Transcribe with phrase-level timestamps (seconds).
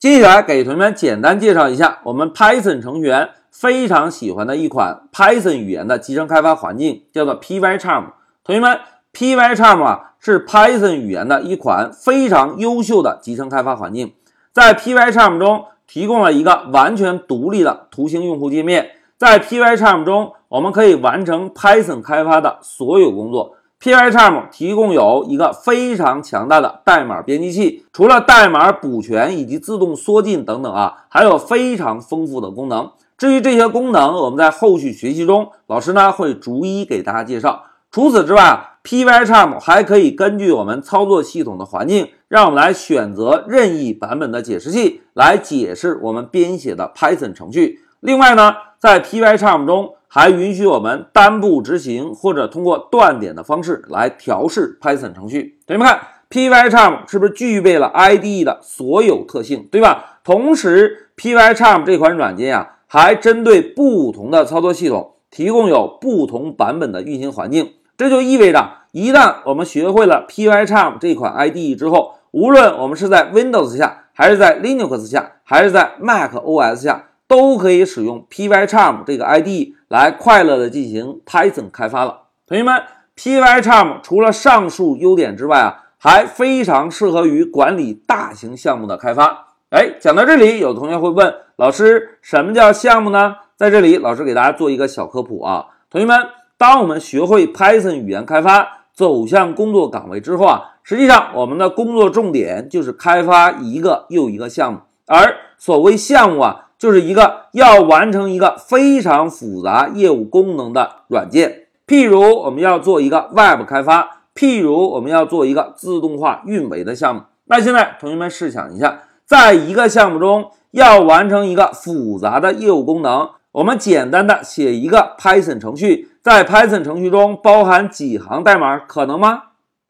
[0.00, 8.04] 接下来给同学们简单介绍一下我们 Python 程序员非常喜欢的一款 Python 语言的集成开发环境，叫做 Pycharm。
[8.42, 8.78] 同学们
[9.12, 14.14] ，Pycharm 啊是 Python 语言的一款非常优秀的集成开发环境，
[14.52, 23.56] 在 Pycharm 中提供了一个完全独立的图形用户界面，在 Pycharm 中我们可以完成 Python 开发的所有工作。
[23.82, 32.90] Pycharm 提供有一个非常强大的代码编辑器，除了代码补全以及自动缩进等等啊，还有非常丰富的功能。
[33.16, 37.64] 至于这些功能，我们在后续学习中，老师呢会逐一给大家介绍。
[37.90, 47.80] 除此之外，Pycharm 还可以根据我们操作系统的环境，让我们来选择任意版本的解释器来解释我们编写的 Python 程序。
[48.00, 49.94] 另外呢，在 Pycharm 中。
[50.12, 55.60] 还允许我们单步执行，或者通过断点的方式来调试 Python 程序。
[55.68, 60.18] 同学们看，Pycharm 是不是具备了 IDE 的所有特性，对吧？
[60.24, 67.74] 同时，Pycharm 这款软件呀，还针对不同的操作系统提供有不同版本的运行环境。
[67.96, 77.09] 这就意味着，一旦我们学会了 Pycharm 这款 IDE 之后，无论我们是在 Windows 下，还是在 Linux 下，还是在 Mac OS 下。
[77.30, 82.22] 都可以使用 Pycharm 这个 ID 来快乐的进行 Python 开发了。
[82.44, 82.82] 同学们
[83.16, 89.46] ，Pycharm 除了上述优点之外啊，还非常适合于管理大型项目的开发。
[89.68, 93.36] 哎，讲到这里，有同学会问老师，什么叫项目呢？
[93.54, 95.66] 在这里，老师给大家做一个小科普啊。
[95.88, 96.18] 同学们，
[96.58, 106.66] 当我们学会 Python 语言开发，走向工作岗位之后啊，实际上我们的工作重点就是开发一个又一个项目，而所谓项目啊。
[106.80, 117.20] 就是一个要完成一个非常复杂业务功能的软件，譬如我们要做一个 Web 开发，譬如我们要做一个自动化运维的项目。
[117.44, 129.42] 那现在同学们试想一下，在一个项目中要完成一个复杂的业务功能，我们简单的写一个 Python 程序，在 Python 程序中包含几行代码，可能吗？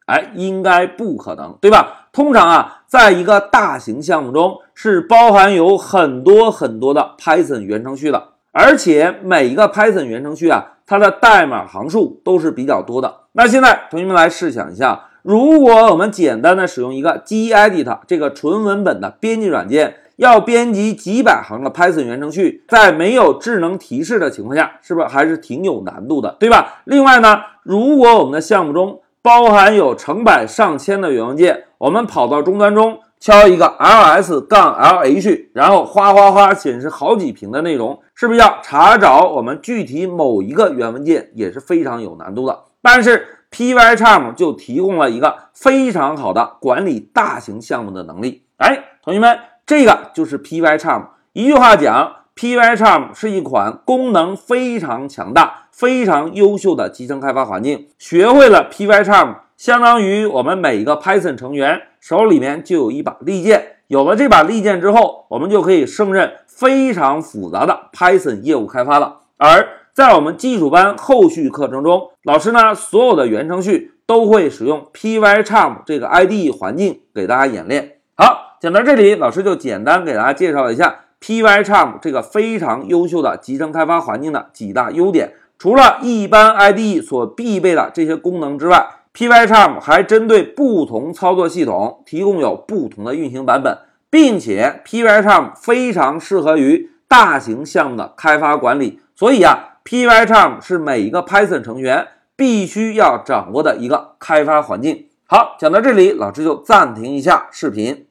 [0.07, 2.09] 哎，应该不可能，对吧？
[2.11, 8.21] 通常啊，在一个大型项目中是包含有很多很多的 Python 原程序的，
[8.51, 13.21] 而且每一个 Python 原程序啊，它的代码行数都是比较多的。
[13.31, 26.81] 那现在同学们来试想一下，如果我们简单的使用一个 Gedit 这个纯文本的编辑软件，要编辑几百行的 Python 原程序，在没有智能提示的情况下，是不是还是挺有难度的，对吧？
[26.83, 42.63] 另外呢，如果我们的项目中包含有成百上千的元文件，我们跑到终端中敲一个 ls 杠 lh，然后哗哗哗显示好几屏的内容，是不是要查找我们具体某一个源文件也是非常有难度的？
[42.81, 48.43] 但是 Pycharm 就提供了一个非常好的管理大型项目的能力。
[48.57, 51.05] 哎，同学们，这个就是 Pycharm。
[51.33, 52.20] 一句话讲。
[52.41, 57.89] Pycharm 是一款功能非常强大、非常优秀的集成开发环境。
[57.99, 63.75] 学会了 Pycharm，相当于我们每一个 Python 成员手里面就有一把利剑。
[63.89, 69.19] 有了这把利剑之后，我们就可以胜任非常复杂的 Python 业务开发了。
[69.37, 77.97] 而在我们基础班后续课程中，老师呢所有的原程序都会使用 Pycharm 这个 IDE 环境给大家演练。
[78.17, 81.01] 好，讲到这里，老师就简单给大家介绍一下。
[81.21, 93.77] Pycharm 这个非常优秀的集成开发环境的几大优点，除了一般 IDE 所必备的这些功能之外，Pycharm 还针对不同操作系统提供有不同的运行版本，
[94.09, 98.99] 并且 Pycharm 非常适合于大型项目的开发管理。
[99.15, 105.05] 所以啊，Pycharm 是每一个 Python 成员必须要掌握的一个开发环境。
[105.27, 108.07] 好，讲到这里，老师就暂停一下视频。